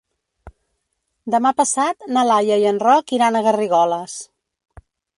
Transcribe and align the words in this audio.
Demà 1.35 1.51
passat 1.61 2.09
na 2.17 2.25
Laia 2.31 2.59
i 2.65 2.67
en 2.73 2.83
Roc 2.89 3.17
iran 3.21 3.39
a 3.43 3.47
Garrigoles. 3.51 4.21